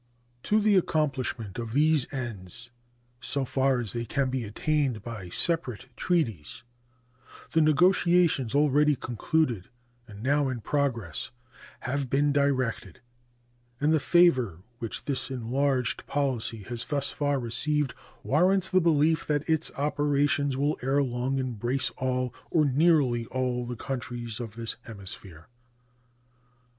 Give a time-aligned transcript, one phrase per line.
[0.41, 2.71] To the accomplishment of these ends,
[3.19, 6.63] so far as they can be attained by separate treaties,
[7.51, 9.69] the negotiations already concluded
[10.07, 11.29] and now in progress
[11.81, 12.99] have been directed;
[13.79, 17.93] and the favor which this enlarged policy has thus far received
[18.23, 23.75] warrants the belief that its operations will ere long embrace all, or nearly all, the
[23.75, 25.45] countries of this hemisphere.